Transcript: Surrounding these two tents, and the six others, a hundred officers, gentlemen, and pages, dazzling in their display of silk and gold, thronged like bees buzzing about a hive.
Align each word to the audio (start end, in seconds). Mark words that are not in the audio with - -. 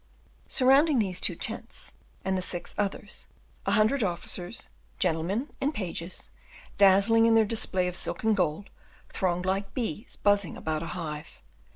Surrounding 0.47 0.97
these 0.97 1.21
two 1.21 1.35
tents, 1.35 1.93
and 2.25 2.35
the 2.35 2.41
six 2.41 2.73
others, 2.75 3.27
a 3.67 3.73
hundred 3.73 4.01
officers, 4.01 4.67
gentlemen, 4.97 5.51
and 5.61 5.75
pages, 5.75 6.31
dazzling 6.79 7.27
in 7.27 7.35
their 7.35 7.45
display 7.45 7.87
of 7.87 7.95
silk 7.95 8.23
and 8.23 8.35
gold, 8.35 8.71
thronged 9.09 9.45
like 9.45 9.75
bees 9.75 10.15
buzzing 10.15 10.57
about 10.57 10.81
a 10.81 10.87
hive. 10.97 11.39